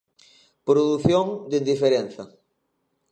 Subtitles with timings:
[0.67, 2.23] Produción de indiferenza.